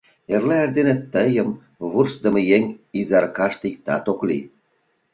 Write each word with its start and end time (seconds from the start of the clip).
Эрла 0.33 0.55
эрдене 0.63 0.95
тыйым 1.13 1.49
вурсыдымо 1.91 2.41
еҥ 2.55 2.63
Изаркаште 2.99 3.65
иктат 3.71 4.05
ок 4.11 4.19
лий. 4.27 4.43